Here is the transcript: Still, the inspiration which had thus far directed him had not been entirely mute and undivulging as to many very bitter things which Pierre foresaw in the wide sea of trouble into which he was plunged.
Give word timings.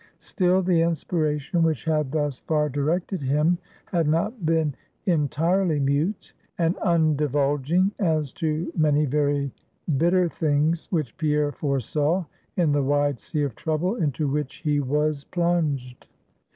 Still, 0.17 0.63
the 0.63 0.81
inspiration 0.81 1.61
which 1.61 1.85
had 1.85 2.11
thus 2.11 2.39
far 2.39 2.69
directed 2.69 3.21
him 3.21 3.59
had 3.85 4.07
not 4.07 4.43
been 4.43 4.73
entirely 5.05 5.79
mute 5.79 6.33
and 6.57 6.75
undivulging 6.77 7.91
as 7.99 8.33
to 8.33 8.73
many 8.75 9.05
very 9.05 9.51
bitter 9.99 10.27
things 10.27 10.87
which 10.89 11.15
Pierre 11.17 11.51
foresaw 11.51 12.25
in 12.57 12.71
the 12.71 12.81
wide 12.81 13.19
sea 13.19 13.43
of 13.43 13.53
trouble 13.53 13.95
into 13.95 14.27
which 14.27 14.55
he 14.63 14.79
was 14.79 15.23
plunged. 15.25 16.07